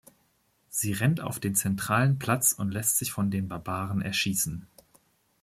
[0.67, 4.65] Sie rennt auf den zentralen Platz und lässt sich von den Barbaren erschießen.